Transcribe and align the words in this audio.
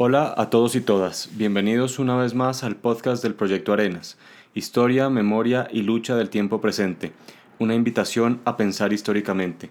Hola 0.00 0.32
a 0.36 0.48
todos 0.48 0.76
y 0.76 0.80
todas, 0.80 1.28
bienvenidos 1.32 1.98
una 1.98 2.14
vez 2.14 2.32
más 2.32 2.62
al 2.62 2.76
podcast 2.76 3.20
del 3.20 3.34
Proyecto 3.34 3.72
Arenas, 3.72 4.16
Historia, 4.54 5.10
Memoria 5.10 5.66
y 5.72 5.82
Lucha 5.82 6.14
del 6.14 6.30
Tiempo 6.30 6.60
Presente, 6.60 7.10
una 7.58 7.74
invitación 7.74 8.40
a 8.44 8.56
pensar 8.56 8.92
históricamente. 8.92 9.70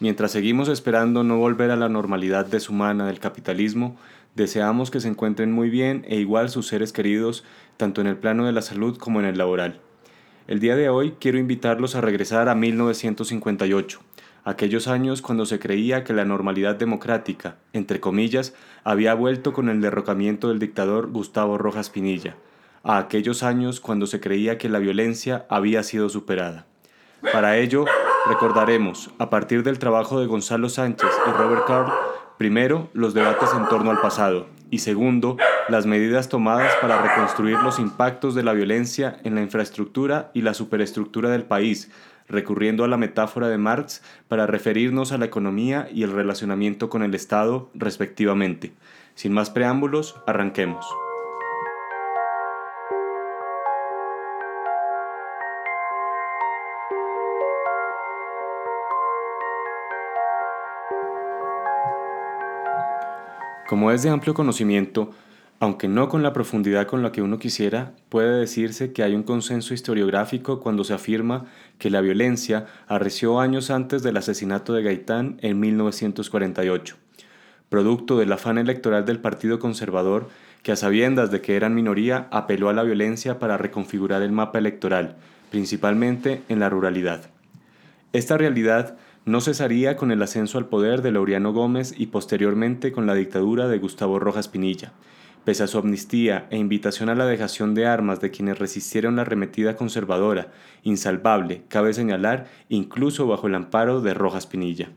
Mientras 0.00 0.32
seguimos 0.32 0.68
esperando 0.68 1.22
no 1.22 1.38
volver 1.38 1.70
a 1.70 1.76
la 1.76 1.88
normalidad 1.88 2.44
deshumana 2.44 3.06
del 3.06 3.20
capitalismo, 3.20 3.96
deseamos 4.34 4.90
que 4.90 4.98
se 4.98 5.06
encuentren 5.06 5.52
muy 5.52 5.70
bien 5.70 6.04
e 6.08 6.16
igual 6.16 6.50
sus 6.50 6.66
seres 6.66 6.92
queridos, 6.92 7.44
tanto 7.76 8.00
en 8.00 8.08
el 8.08 8.16
plano 8.16 8.44
de 8.46 8.52
la 8.52 8.62
salud 8.62 8.98
como 8.98 9.20
en 9.20 9.26
el 9.26 9.38
laboral. 9.38 9.78
El 10.48 10.58
día 10.58 10.74
de 10.74 10.88
hoy 10.88 11.14
quiero 11.20 11.38
invitarlos 11.38 11.94
a 11.94 12.00
regresar 12.00 12.48
a 12.48 12.56
1958 12.56 14.00
aquellos 14.44 14.88
años 14.88 15.22
cuando 15.22 15.46
se 15.46 15.58
creía 15.58 16.04
que 16.04 16.12
la 16.12 16.24
normalidad 16.24 16.74
democrática, 16.76 17.56
entre 17.72 18.00
comillas, 18.00 18.54
había 18.84 19.14
vuelto 19.14 19.52
con 19.52 19.68
el 19.68 19.80
derrocamiento 19.80 20.48
del 20.48 20.58
dictador 20.58 21.10
Gustavo 21.10 21.58
Rojas 21.58 21.90
Pinilla, 21.90 22.36
a 22.82 22.98
aquellos 22.98 23.42
años 23.42 23.80
cuando 23.80 24.06
se 24.06 24.20
creía 24.20 24.58
que 24.58 24.68
la 24.68 24.78
violencia 24.78 25.46
había 25.48 25.82
sido 25.82 26.08
superada. 26.08 26.66
Para 27.32 27.56
ello, 27.56 27.84
recordaremos, 28.26 29.10
a 29.18 29.30
partir 29.30 29.62
del 29.62 29.78
trabajo 29.78 30.20
de 30.20 30.26
Gonzalo 30.26 30.68
Sánchez 30.68 31.10
y 31.28 31.30
Robert 31.30 31.66
Carl, 31.66 31.92
primero, 32.38 32.88
los 32.92 33.14
debates 33.14 33.50
en 33.56 33.68
torno 33.68 33.92
al 33.92 34.00
pasado, 34.00 34.48
y 34.70 34.78
segundo, 34.78 35.36
las 35.68 35.86
medidas 35.86 36.28
tomadas 36.28 36.74
para 36.80 37.00
reconstruir 37.00 37.58
los 37.58 37.78
impactos 37.78 38.34
de 38.34 38.42
la 38.42 38.54
violencia 38.54 39.18
en 39.22 39.34
la 39.34 39.42
infraestructura 39.42 40.30
y 40.34 40.40
la 40.40 40.54
superestructura 40.54 41.28
del 41.28 41.44
país, 41.44 41.90
recurriendo 42.32 42.82
a 42.82 42.88
la 42.88 42.96
metáfora 42.96 43.48
de 43.48 43.58
Marx 43.58 44.02
para 44.26 44.46
referirnos 44.46 45.12
a 45.12 45.18
la 45.18 45.26
economía 45.26 45.88
y 45.92 46.02
el 46.02 46.10
relacionamiento 46.10 46.88
con 46.88 47.02
el 47.02 47.14
Estado, 47.14 47.70
respectivamente. 47.74 48.72
Sin 49.14 49.32
más 49.32 49.50
preámbulos, 49.50 50.16
arranquemos. 50.26 50.84
Como 63.68 63.90
es 63.90 64.02
de 64.02 64.10
amplio 64.10 64.34
conocimiento, 64.34 65.12
aunque 65.62 65.86
no 65.86 66.08
con 66.08 66.24
la 66.24 66.32
profundidad 66.32 66.88
con 66.88 67.04
la 67.04 67.12
que 67.12 67.22
uno 67.22 67.38
quisiera, 67.38 67.92
puede 68.08 68.36
decirse 68.40 68.92
que 68.92 69.04
hay 69.04 69.14
un 69.14 69.22
consenso 69.22 69.74
historiográfico 69.74 70.58
cuando 70.58 70.82
se 70.82 70.92
afirma 70.92 71.44
que 71.78 71.88
la 71.88 72.00
violencia 72.00 72.66
arreció 72.88 73.38
años 73.38 73.70
antes 73.70 74.02
del 74.02 74.16
asesinato 74.16 74.72
de 74.72 74.82
Gaitán 74.82 75.38
en 75.40 75.60
1948, 75.60 76.96
producto 77.68 78.18
del 78.18 78.32
afán 78.32 78.58
electoral 78.58 79.04
del 79.04 79.20
Partido 79.20 79.60
Conservador 79.60 80.28
que 80.64 80.72
a 80.72 80.76
sabiendas 80.76 81.30
de 81.30 81.40
que 81.42 81.54
eran 81.54 81.76
minoría 81.76 82.26
apeló 82.32 82.68
a 82.68 82.72
la 82.72 82.82
violencia 82.82 83.38
para 83.38 83.56
reconfigurar 83.56 84.22
el 84.22 84.32
mapa 84.32 84.58
electoral, 84.58 85.14
principalmente 85.52 86.42
en 86.48 86.58
la 86.58 86.70
ruralidad. 86.70 87.30
Esta 88.12 88.36
realidad 88.36 88.96
no 89.26 89.40
cesaría 89.40 89.94
con 89.94 90.10
el 90.10 90.22
ascenso 90.22 90.58
al 90.58 90.66
poder 90.66 91.02
de 91.02 91.12
Laureano 91.12 91.52
Gómez 91.52 91.94
y 91.96 92.06
posteriormente 92.06 92.90
con 92.90 93.06
la 93.06 93.14
dictadura 93.14 93.68
de 93.68 93.78
Gustavo 93.78 94.18
Rojas 94.18 94.48
Pinilla, 94.48 94.92
Pese 95.44 95.64
a 95.64 95.66
su 95.66 95.78
amnistía 95.78 96.46
e 96.50 96.56
invitación 96.56 97.08
a 97.08 97.16
la 97.16 97.26
dejación 97.26 97.74
de 97.74 97.86
armas 97.86 98.20
de 98.20 98.30
quienes 98.30 98.60
resistieron 98.60 99.16
la 99.16 99.22
arremetida 99.22 99.74
conservadora, 99.74 100.52
insalvable, 100.84 101.62
cabe 101.68 101.92
señalar, 101.94 102.46
incluso 102.68 103.26
bajo 103.26 103.48
el 103.48 103.56
amparo 103.56 104.00
de 104.00 104.14
Rojas 104.14 104.46
Pinilla. 104.46 104.90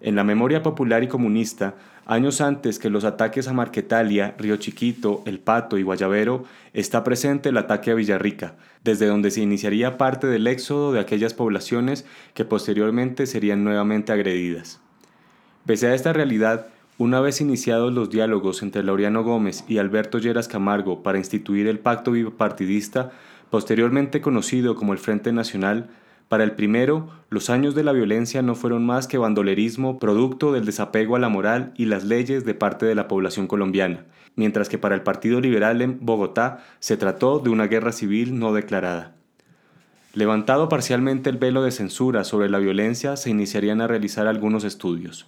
En 0.00 0.16
la 0.16 0.24
memoria 0.24 0.64
popular 0.64 1.04
y 1.04 1.08
comunista, 1.08 1.76
años 2.06 2.40
antes 2.40 2.80
que 2.80 2.90
los 2.90 3.04
ataques 3.04 3.46
a 3.46 3.52
Marquetalia, 3.52 4.34
Río 4.36 4.56
Chiquito, 4.56 5.22
El 5.26 5.38
Pato 5.38 5.78
y 5.78 5.84
Guayabero, 5.84 6.44
está 6.72 7.04
presente 7.04 7.50
el 7.50 7.56
ataque 7.56 7.92
a 7.92 7.94
Villarrica, 7.94 8.56
desde 8.82 9.06
donde 9.06 9.30
se 9.30 9.42
iniciaría 9.42 9.96
parte 9.96 10.26
del 10.26 10.48
éxodo 10.48 10.92
de 10.92 10.98
aquellas 10.98 11.34
poblaciones 11.34 12.04
que 12.34 12.44
posteriormente 12.44 13.26
serían 13.26 13.62
nuevamente 13.62 14.10
agredidas. 14.10 14.80
Pese 15.66 15.86
a 15.86 15.94
esta 15.94 16.12
realidad, 16.12 16.66
una 16.98 17.20
vez 17.20 17.40
iniciados 17.40 17.92
los 17.92 18.10
diálogos 18.10 18.62
entre 18.62 18.82
Laureano 18.82 19.24
Gómez 19.24 19.64
y 19.66 19.78
Alberto 19.78 20.18
Lleras 20.18 20.48
Camargo 20.48 21.02
para 21.02 21.18
instituir 21.18 21.66
el 21.66 21.78
pacto 21.78 22.12
bipartidista, 22.12 23.12
posteriormente 23.50 24.20
conocido 24.20 24.76
como 24.76 24.92
el 24.92 24.98
Frente 24.98 25.32
Nacional, 25.32 25.88
para 26.28 26.44
el 26.44 26.52
primero, 26.52 27.10
los 27.28 27.50
años 27.50 27.74
de 27.74 27.84
la 27.84 27.92
violencia 27.92 28.40
no 28.40 28.54
fueron 28.54 28.86
más 28.86 29.06
que 29.06 29.18
bandolerismo 29.18 29.98
producto 29.98 30.50
del 30.52 30.64
desapego 30.64 31.14
a 31.14 31.18
la 31.18 31.28
moral 31.28 31.74
y 31.76 31.84
las 31.84 32.04
leyes 32.04 32.46
de 32.46 32.54
parte 32.54 32.86
de 32.86 32.94
la 32.94 33.06
población 33.06 33.46
colombiana, 33.46 34.06
mientras 34.34 34.70
que 34.70 34.78
para 34.78 34.94
el 34.94 35.02
Partido 35.02 35.40
Liberal 35.42 35.82
en 35.82 35.98
Bogotá 36.00 36.64
se 36.78 36.96
trató 36.96 37.38
de 37.38 37.50
una 37.50 37.66
guerra 37.66 37.92
civil 37.92 38.38
no 38.38 38.54
declarada. 38.54 39.14
Levantado 40.14 40.70
parcialmente 40.70 41.28
el 41.28 41.36
velo 41.36 41.62
de 41.62 41.70
censura 41.70 42.24
sobre 42.24 42.48
la 42.48 42.58
violencia, 42.58 43.16
se 43.16 43.28
iniciarían 43.28 43.80
a 43.82 43.86
realizar 43.86 44.26
algunos 44.26 44.64
estudios. 44.64 45.26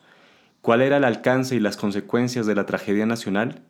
¿Cuál 0.64 0.80
era 0.80 0.96
el 0.96 1.04
alcance 1.04 1.54
y 1.54 1.60
las 1.60 1.76
consecuencias 1.76 2.46
de 2.46 2.54
la 2.54 2.64
tragedia 2.64 3.04
nacional? 3.04 3.60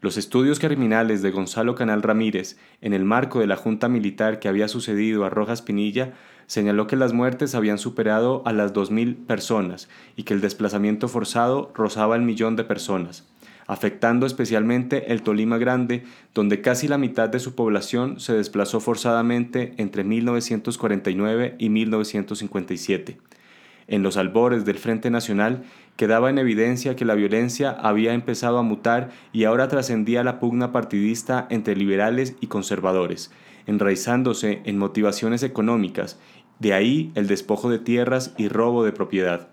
Los 0.00 0.16
estudios 0.16 0.60
criminales 0.60 1.20
de 1.20 1.32
Gonzalo 1.32 1.74
Canal 1.74 2.04
Ramírez, 2.04 2.56
en 2.80 2.92
el 2.92 3.04
marco 3.04 3.40
de 3.40 3.48
la 3.48 3.56
junta 3.56 3.88
militar 3.88 4.38
que 4.38 4.46
había 4.46 4.68
sucedido 4.68 5.24
a 5.24 5.28
Rojas 5.28 5.60
Pinilla, 5.60 6.12
señaló 6.46 6.86
que 6.86 6.94
las 6.94 7.12
muertes 7.12 7.56
habían 7.56 7.78
superado 7.78 8.44
a 8.46 8.52
las 8.52 8.72
2.000 8.72 9.26
personas 9.26 9.88
y 10.14 10.22
que 10.22 10.34
el 10.34 10.40
desplazamiento 10.40 11.08
forzado 11.08 11.72
rozaba 11.74 12.14
el 12.14 12.22
millón 12.22 12.54
de 12.54 12.62
personas, 12.62 13.26
afectando 13.66 14.24
especialmente 14.24 15.12
el 15.12 15.22
Tolima 15.22 15.58
Grande, 15.58 16.04
donde 16.32 16.60
casi 16.60 16.86
la 16.86 16.96
mitad 16.96 17.28
de 17.28 17.40
su 17.40 17.56
población 17.56 18.20
se 18.20 18.34
desplazó 18.34 18.78
forzadamente 18.78 19.74
entre 19.78 20.04
1949 20.04 21.56
y 21.58 21.70
1957 21.70 23.18
en 23.88 24.02
los 24.02 24.16
albores 24.16 24.64
del 24.64 24.78
Frente 24.78 25.10
Nacional, 25.10 25.64
quedaba 25.96 26.30
en 26.30 26.38
evidencia 26.38 26.96
que 26.96 27.04
la 27.04 27.14
violencia 27.14 27.70
había 27.70 28.12
empezado 28.12 28.58
a 28.58 28.62
mutar 28.62 29.10
y 29.32 29.44
ahora 29.44 29.68
trascendía 29.68 30.24
la 30.24 30.38
pugna 30.38 30.72
partidista 30.72 31.46
entre 31.50 31.76
liberales 31.76 32.36
y 32.40 32.48
conservadores, 32.48 33.32
enraizándose 33.66 34.60
en 34.64 34.78
motivaciones 34.78 35.42
económicas, 35.42 36.18
de 36.58 36.74
ahí 36.74 37.12
el 37.14 37.26
despojo 37.26 37.70
de 37.70 37.78
tierras 37.78 38.34
y 38.36 38.48
robo 38.48 38.84
de 38.84 38.92
propiedad. 38.92 39.48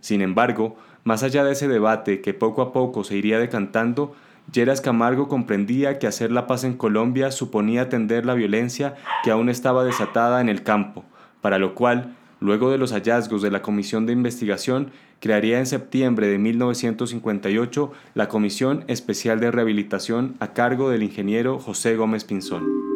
Sin 0.00 0.22
embargo, 0.22 0.76
más 1.04 1.22
allá 1.22 1.44
de 1.44 1.52
ese 1.52 1.68
debate 1.68 2.20
que 2.20 2.34
poco 2.34 2.62
a 2.62 2.72
poco 2.72 3.04
se 3.04 3.16
iría 3.16 3.38
decantando, 3.38 4.14
Lleras 4.52 4.80
Camargo 4.80 5.26
comprendía 5.28 5.98
que 5.98 6.06
hacer 6.06 6.30
la 6.30 6.46
paz 6.46 6.62
en 6.62 6.76
Colombia 6.76 7.32
suponía 7.32 7.82
atender 7.82 8.24
la 8.24 8.34
violencia 8.34 8.94
que 9.24 9.32
aún 9.32 9.48
estaba 9.48 9.84
desatada 9.84 10.40
en 10.40 10.48
el 10.48 10.62
campo, 10.62 11.04
para 11.40 11.58
lo 11.58 11.74
cual 11.74 12.15
Luego 12.38 12.70
de 12.70 12.78
los 12.78 12.92
hallazgos 12.92 13.40
de 13.40 13.50
la 13.50 13.62
Comisión 13.62 14.04
de 14.04 14.12
Investigación, 14.12 14.90
crearía 15.20 15.58
en 15.58 15.66
septiembre 15.66 16.28
de 16.28 16.38
1958 16.38 17.92
la 18.14 18.28
Comisión 18.28 18.84
Especial 18.88 19.40
de 19.40 19.50
Rehabilitación 19.50 20.36
a 20.38 20.52
cargo 20.52 20.90
del 20.90 21.02
ingeniero 21.02 21.58
José 21.58 21.96
Gómez 21.96 22.24
Pinzón. 22.24 22.86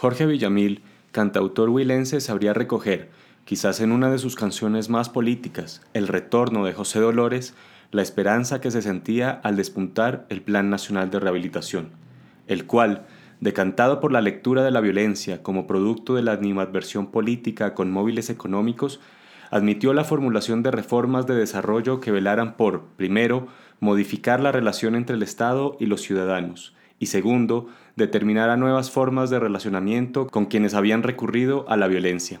Jorge 0.00 0.24
Villamil, 0.24 0.82
cantautor 1.12 1.68
huilense, 1.68 2.22
sabría 2.22 2.54
recoger, 2.54 3.10
quizás 3.44 3.80
en 3.80 3.92
una 3.92 4.10
de 4.10 4.18
sus 4.18 4.36
canciones 4.36 4.88
más 4.88 5.08
políticas, 5.08 5.82
El 5.94 6.08
retorno 6.08 6.64
de 6.64 6.72
José 6.72 7.00
Dolores, 7.00 7.54
la 7.92 8.02
esperanza 8.02 8.60
que 8.60 8.70
se 8.70 8.82
sentía 8.82 9.30
al 9.30 9.56
despuntar 9.56 10.26
el 10.28 10.42
Plan 10.42 10.70
Nacional 10.70 11.10
de 11.10 11.18
Rehabilitación, 11.18 11.90
el 12.46 12.66
cual, 12.66 13.06
decantado 13.40 14.00
por 14.00 14.12
la 14.12 14.20
lectura 14.20 14.62
de 14.62 14.70
la 14.70 14.80
violencia 14.80 15.42
como 15.42 15.66
producto 15.66 16.14
de 16.14 16.22
la 16.22 16.32
animadversión 16.32 17.10
política 17.10 17.74
con 17.74 17.90
móviles 17.90 18.30
económicos, 18.30 19.00
admitió 19.50 19.92
la 19.92 20.04
formulación 20.04 20.62
de 20.62 20.70
reformas 20.70 21.26
de 21.26 21.34
desarrollo 21.34 22.00
que 22.00 22.12
velaran 22.12 22.56
por, 22.56 22.84
primero, 22.96 23.48
modificar 23.80 24.40
la 24.40 24.52
relación 24.52 24.94
entre 24.94 25.16
el 25.16 25.22
Estado 25.22 25.76
y 25.80 25.86
los 25.86 26.02
ciudadanos, 26.02 26.74
y 27.00 27.06
segundo, 27.06 27.66
determinar 27.96 28.50
a 28.50 28.56
nuevas 28.56 28.90
formas 28.90 29.30
de 29.30 29.40
relacionamiento 29.40 30.28
con 30.28 30.46
quienes 30.46 30.74
habían 30.74 31.02
recurrido 31.02 31.68
a 31.68 31.76
la 31.76 31.88
violencia. 31.88 32.40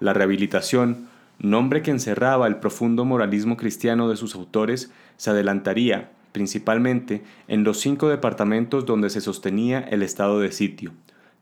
La 0.00 0.12
rehabilitación, 0.12 1.08
nombre 1.38 1.82
que 1.82 1.90
encerraba 1.90 2.46
el 2.46 2.56
profundo 2.56 3.04
moralismo 3.04 3.56
cristiano 3.56 4.08
de 4.08 4.16
sus 4.16 4.34
autores, 4.34 4.90
se 5.16 5.30
adelantaría, 5.30 6.10
principalmente, 6.32 7.22
en 7.48 7.64
los 7.64 7.80
cinco 7.80 8.08
departamentos 8.08 8.84
donde 8.84 9.08
se 9.08 9.20
sostenía 9.20 9.80
el 9.80 10.02
estado 10.02 10.40
de 10.40 10.52
sitio, 10.52 10.92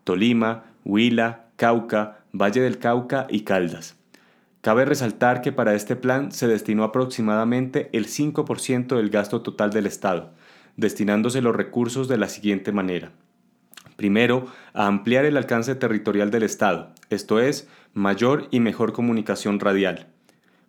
Tolima, 0.05 0.65
Huila, 0.85 1.47
Cauca, 1.57 2.19
Valle 2.33 2.61
del 2.61 2.79
Cauca 2.79 3.27
y 3.29 3.41
Caldas. 3.41 3.97
Cabe 4.61 4.85
resaltar 4.85 5.43
que 5.43 5.53
para 5.53 5.75
este 5.75 5.97
plan 5.97 6.33
se 6.33 6.47
destinó 6.47 6.85
aproximadamente 6.85 7.91
el 7.93 8.07
5% 8.07 8.97
del 8.97 9.11
gasto 9.11 9.43
total 9.43 9.71
del 9.71 9.87
Estado, 9.87 10.33
destinándose 10.77 11.43
los 11.43 11.55
recursos 11.55 12.09
de 12.09 12.17
la 12.19 12.29
siguiente 12.29 12.73
manera. 12.73 13.13
Primero, 13.97 14.47
ampliar 14.73 15.25
el 15.25 15.37
alcance 15.37 15.75
territorial 15.75 16.31
del 16.31 16.43
Estado, 16.43 16.91
esto 17.11 17.41
es, 17.41 17.69
mayor 17.93 18.49
y 18.51 18.61
mejor 18.61 18.93
comunicación 18.93 19.61
radial, 19.61 20.09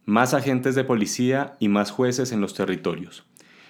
más 0.06 0.34
agentes 0.34 0.76
de 0.76 0.84
policía 0.84 1.56
y 1.60 1.70
más 1.70 1.90
jueces 1.90 2.32
en 2.32 2.42
los 2.42 2.54
territorios. 2.54 3.26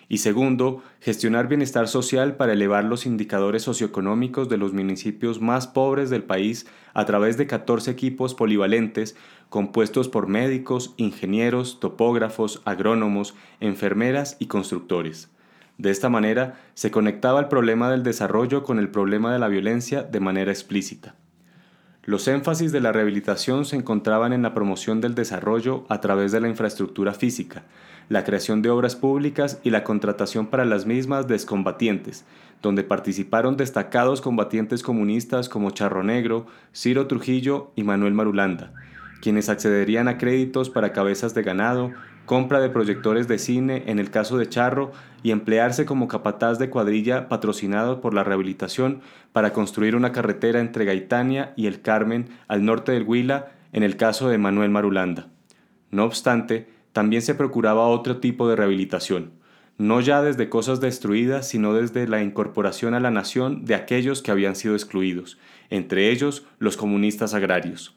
Y 0.07 0.19
segundo, 0.19 0.83
gestionar 1.01 1.47
bienestar 1.47 1.87
social 1.87 2.35
para 2.35 2.53
elevar 2.53 2.83
los 2.83 3.05
indicadores 3.07 3.63
socioeconómicos 3.63 4.49
de 4.49 4.57
los 4.57 4.71
municipios 4.71 5.41
más 5.41 5.67
pobres 5.67 6.11
del 6.11 6.23
país 6.23 6.67
a 6.93 7.05
través 7.05 7.37
de 7.37 7.47
14 7.47 7.89
equipos 7.89 8.35
polivalentes 8.35 9.15
compuestos 9.49 10.07
por 10.07 10.27
médicos, 10.27 10.93
ingenieros, 10.97 11.79
topógrafos, 11.79 12.61
agrónomos, 12.65 13.35
enfermeras 13.59 14.37
y 14.39 14.45
constructores. 14.45 15.29
De 15.77 15.91
esta 15.91 16.09
manera, 16.09 16.55
se 16.73 16.91
conectaba 16.91 17.39
el 17.39 17.47
problema 17.47 17.89
del 17.89 18.03
desarrollo 18.03 18.63
con 18.63 18.79
el 18.79 18.89
problema 18.89 19.33
de 19.33 19.39
la 19.39 19.49
violencia 19.49 20.03
de 20.03 20.19
manera 20.19 20.51
explícita. 20.51 21.15
Los 22.03 22.27
énfasis 22.27 22.71
de 22.71 22.81
la 22.81 22.91
rehabilitación 22.91 23.65
se 23.65 23.75
encontraban 23.75 24.31
en 24.31 24.43
la 24.43 24.53
promoción 24.53 25.01
del 25.01 25.15
desarrollo 25.15 25.85
a 25.89 26.01
través 26.01 26.31
de 26.31 26.39
la 26.39 26.47
infraestructura 26.47 27.13
física, 27.13 27.63
la 28.09 28.23
creación 28.23 28.61
de 28.61 28.69
obras 28.69 28.95
públicas 28.95 29.59
y 29.63 29.71
la 29.71 29.83
contratación 29.83 30.45
para 30.45 30.65
las 30.65 30.85
mismas 30.85 31.27
de 31.27 31.33
excombatientes, 31.33 32.23
donde 32.61 32.83
participaron 32.83 33.57
destacados 33.57 34.21
combatientes 34.21 34.83
comunistas 34.83 35.49
como 35.49 35.71
Charro 35.71 36.03
Negro, 36.03 36.45
Ciro 36.73 37.07
Trujillo 37.07 37.71
y 37.75 37.83
Manuel 37.83 38.13
Marulanda, 38.13 38.71
quienes 39.21 39.49
accederían 39.49 40.07
a 40.07 40.19
créditos 40.19 40.69
para 40.69 40.93
cabezas 40.93 41.33
de 41.33 41.41
ganado, 41.41 41.91
compra 42.25 42.59
de 42.59 42.69
proyectores 42.69 43.27
de 43.27 43.37
cine 43.37 43.83
en 43.87 43.99
el 43.99 44.11
caso 44.11 44.37
de 44.37 44.49
Charro 44.49 44.91
y 45.23 45.31
emplearse 45.31 45.85
como 45.85 46.07
capataz 46.07 46.59
de 46.59 46.69
cuadrilla 46.69 47.29
patrocinado 47.29 48.01
por 48.01 48.13
la 48.13 48.23
rehabilitación 48.23 49.01
para 49.31 49.53
construir 49.53 49.95
una 49.95 50.11
carretera 50.11 50.59
entre 50.59 50.85
Gaitania 50.85 51.53
y 51.55 51.67
el 51.67 51.81
Carmen 51.81 52.29
al 52.47 52.65
norte 52.65 52.91
del 52.91 53.03
Huila 53.03 53.51
en 53.73 53.83
el 53.83 53.97
caso 53.97 54.29
de 54.29 54.37
Manuel 54.37 54.69
Marulanda. 54.69 55.27
No 55.91 56.03
obstante, 56.03 56.67
también 56.93 57.21
se 57.21 57.35
procuraba 57.35 57.87
otro 57.87 58.17
tipo 58.17 58.47
de 58.47 58.55
rehabilitación, 58.55 59.31
no 59.77 59.99
ya 59.99 60.21
desde 60.21 60.49
cosas 60.49 60.79
destruidas, 60.79 61.47
sino 61.47 61.73
desde 61.73 62.07
la 62.07 62.23
incorporación 62.23 62.93
a 62.93 62.99
la 62.99 63.11
nación 63.11 63.65
de 63.65 63.75
aquellos 63.75 64.21
que 64.21 64.31
habían 64.31 64.55
sido 64.55 64.75
excluidos, 64.75 65.37
entre 65.69 66.09
ellos 66.09 66.45
los 66.59 66.77
comunistas 66.77 67.33
agrarios. 67.33 67.95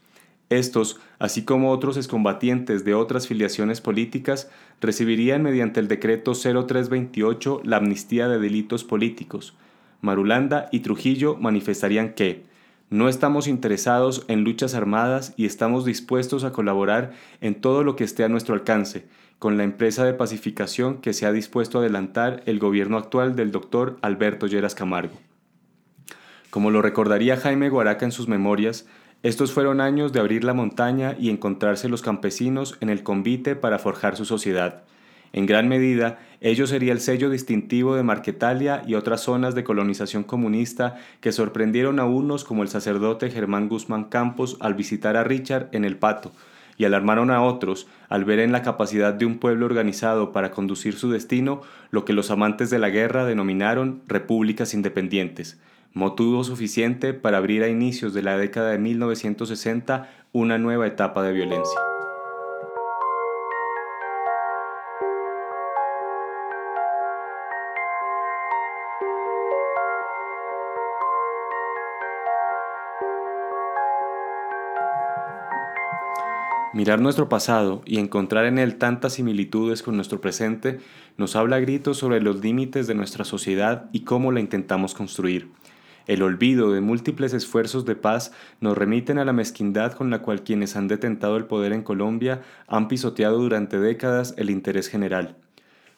Estos, 0.51 0.99
así 1.19 1.45
como 1.45 1.71
otros 1.71 1.97
excombatientes 1.97 2.85
de 2.85 2.95
otras 2.95 3.27
filiaciones 3.27 3.81
políticas, 3.81 4.51
recibirían 4.81 5.43
mediante 5.43 5.81
el 5.81 5.89
decreto 5.89 6.33
0328 6.33 7.61
la 7.65 7.77
amnistía 7.77 8.29
de 8.29 8.39
delitos 8.39 8.85
políticos. 8.85 9.55
Marulanda 10.01 10.69
y 10.73 10.81
Trujillo 10.81 11.37
manifestarían 11.37 12.15
que 12.15 12.45
no 12.91 13.11
estamos 13.11 13.49
interesados 13.49 14.25
en 14.29 14.45
luchas 14.45 14.75
armadas 14.75 15.35
y 15.37 15.45
estamos 15.45 15.85
dispuestos 15.85 16.45
a 16.45 16.53
colaborar 16.53 17.13
en 17.43 17.61
todo 17.61 17.85
lo 17.85 17.97
que 17.97 18.05
esté 18.05 18.25
a 18.25 18.31
nuestro 18.31 18.55
alcance, 18.55 19.07
con 19.39 19.59
la 19.59 19.65
empresa 19.65 20.07
de 20.07 20.15
pacificación 20.15 21.03
que 21.03 21.13
se 21.13 21.27
ha 21.27 21.33
dispuesto 21.33 21.79
a 21.79 21.81
adelantar 21.83 22.43
el 22.47 22.59
gobierno 22.59 22.97
actual 22.97 23.37
del 23.37 23.51
doctor 23.51 23.99
Alberto 24.01 24.47
Lleras 24.47 24.75
Camargo. 24.75 25.19
Como 26.49 26.71
lo 26.71 26.81
recordaría 26.81 27.37
Jaime 27.37 27.69
Guaraca 27.69 28.07
en 28.07 28.13
sus 28.13 28.27
memorias, 28.27 28.87
estos 29.25 29.51
fueron 29.51 29.81
años 29.81 30.13
de 30.13 30.21
abrir 30.21 30.45
la 30.45 30.55
montaña 30.55 31.17
y 31.19 31.31
encontrarse 31.31 31.89
los 31.89 32.03
campesinos 32.03 32.77
en 32.81 32.89
el 32.89 33.03
convite 33.03 33.57
para 33.57 33.81
forjar 33.81 34.17
su 34.17 34.25
sociedad. 34.25 34.85
En 35.33 35.45
gran 35.45 35.67
medida, 35.67 36.21
ello 36.41 36.69
sería 36.69 36.93
el 36.93 37.01
sello 37.01 37.29
distintivo 37.29 37.97
de 37.97 38.05
Marquetalia 38.05 38.85
y 38.87 38.95
otras 38.95 39.23
zonas 39.23 39.57
de 39.57 39.65
colonización 39.65 40.23
comunista 40.23 40.97
que 41.21 41.33
sorprendieron 41.33 41.99
a 41.99 42.05
unos 42.05 42.45
como 42.45 42.63
el 42.63 42.69
sacerdote 42.69 43.29
Germán 43.29 43.69
Guzmán 43.69 44.05
Campos 44.05 44.57
al 44.61 44.75
visitar 44.75 45.17
a 45.17 45.25
Richard 45.25 45.69
en 45.73 45.85
el 45.85 45.97
Pato, 45.97 46.31
y 46.77 46.85
alarmaron 46.85 47.33
a 47.33 47.43
otros 47.43 47.89
al 48.09 48.25
ver 48.25 48.39
en 48.39 48.53
la 48.53 48.63
capacidad 48.63 49.13
de 49.13 49.27
un 49.27 49.39
pueblo 49.39 49.67
organizado 49.67 50.33
para 50.33 50.53
conducir 50.53 50.95
su 50.95 51.11
destino 51.11 51.63
lo 51.91 52.05
que 52.05 52.13
los 52.13 52.31
amantes 52.31 52.71
de 52.71 52.79
la 52.79 52.89
guerra 52.89 53.25
denominaron 53.25 54.01
repúblicas 54.07 54.75
independientes 54.75 55.59
motivo 55.95 56.45
suficiente 56.45 57.15
para 57.15 57.39
abrir 57.39 57.63
a 57.63 57.69
inicios 57.69 58.15
de 58.15 58.23
la 58.23 58.37
década 58.37 58.71
de 58.71 58.79
1960 58.79 60.09
una 60.33 60.59
nueva 60.59 60.87
etapa 60.87 61.23
de 61.23 61.33
violencia. 61.33 61.81
Mirar 76.79 77.01
nuestro 77.01 77.29
pasado 77.29 77.83
y 77.87 77.99
encontrar 77.99 78.45
en 78.45 78.57
él 78.59 78.77
tantas 78.77 79.15
similitudes 79.15 79.83
con 79.83 79.97
nuestro 79.97 80.21
presente 80.21 80.79
nos 81.17 81.35
habla 81.35 81.57
a 81.57 81.59
gritos 81.59 81.97
sobre 81.97 82.21
los 82.21 82.37
límites 82.37 82.87
de 82.87 82.95
nuestra 82.95 83.25
sociedad 83.25 83.91
y 83.91 84.01
cómo 84.05 84.31
la 84.31 84.39
intentamos 84.39 84.95
construir. 84.95 85.49
El 86.09 86.23
olvido 86.23 86.73
de 86.73 86.81
múltiples 86.81 87.35
esfuerzos 87.35 87.85
de 87.85 87.95
paz 87.95 88.33
nos 88.61 88.79
remiten 88.79 89.19
a 89.19 89.27
la 89.27 89.35
mezquindad 89.35 89.93
con 89.93 90.09
la 90.09 90.23
cual 90.23 90.43
quienes 90.43 90.75
han 90.75 90.89
detentado 90.89 91.37
el 91.37 91.45
poder 91.45 91.75
en 91.75 91.83
Colombia 91.83 92.41
han 92.67 92.89
pisoteado 92.89 93.37
durante 93.37 93.79
décadas 93.79 94.33
el 94.39 94.49
interés 94.49 94.89
general. 94.89 95.37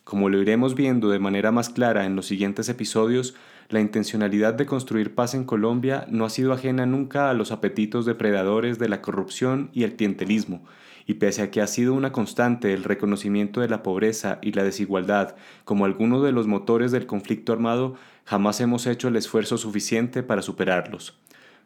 Como 0.02 0.28
lo 0.28 0.42
iremos 0.42 0.74
viendo 0.74 1.10
de 1.10 1.20
manera 1.20 1.52
más 1.52 1.70
clara 1.70 2.06
en 2.06 2.16
los 2.16 2.26
siguientes 2.26 2.68
episodios, 2.68 3.36
la 3.70 3.80
intencionalidad 3.80 4.54
de 4.54 4.66
construir 4.66 5.14
paz 5.14 5.34
en 5.34 5.44
Colombia 5.44 6.04
no 6.08 6.24
ha 6.24 6.30
sido 6.30 6.52
ajena 6.52 6.86
nunca 6.86 7.30
a 7.30 7.34
los 7.34 7.52
apetitos 7.52 8.04
depredadores 8.04 8.78
de 8.78 8.88
la 8.88 9.00
corrupción 9.00 9.70
y 9.72 9.84
el 9.84 9.94
clientelismo, 9.94 10.64
y 11.06 11.14
pese 11.14 11.42
a 11.42 11.50
que 11.50 11.60
ha 11.60 11.66
sido 11.68 11.94
una 11.94 12.12
constante 12.12 12.72
el 12.72 12.82
reconocimiento 12.82 13.60
de 13.60 13.68
la 13.68 13.82
pobreza 13.82 14.38
y 14.42 14.52
la 14.52 14.64
desigualdad 14.64 15.36
como 15.64 15.84
algunos 15.84 16.24
de 16.24 16.32
los 16.32 16.48
motores 16.48 16.90
del 16.90 17.06
conflicto 17.06 17.52
armado, 17.52 17.94
jamás 18.24 18.60
hemos 18.60 18.86
hecho 18.86 19.08
el 19.08 19.16
esfuerzo 19.16 19.56
suficiente 19.56 20.22
para 20.24 20.42
superarlos. 20.42 21.18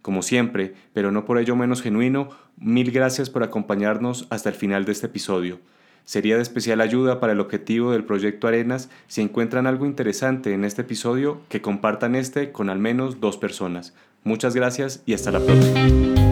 Como 0.02 0.21
siempre, 0.21 0.75
pero 0.93 1.11
no 1.11 1.25
por 1.25 1.38
ello 1.38 1.57
menos 1.57 1.81
genuino, 1.81 2.29
mil 2.59 2.90
gracias 2.90 3.31
por 3.31 3.43
acompañarnos 3.43 4.26
hasta 4.29 4.50
el 4.50 4.55
final 4.55 4.85
de 4.85 4.93
este 4.93 5.07
episodio. 5.07 5.59
Sería 6.05 6.37
de 6.37 6.43
especial 6.43 6.81
ayuda 6.81 7.19
para 7.19 7.33
el 7.33 7.41
objetivo 7.41 7.93
del 7.93 8.05
proyecto 8.05 8.47
Arenas 8.47 8.91
si 9.07 9.23
encuentran 9.23 9.67
algo 9.67 9.87
interesante 9.87 10.53
en 10.53 10.65
este 10.65 10.83
episodio 10.83 11.41
que 11.49 11.63
compartan 11.63 12.15
este 12.15 12.53
con 12.53 12.69
al 12.69 12.79
menos 12.79 13.21
dos 13.21 13.39
personas. 13.39 13.95
Muchas 14.23 14.55
gracias 14.55 15.03
y 15.07 15.15
hasta 15.15 15.31
la 15.31 15.41
próxima. 15.41 16.24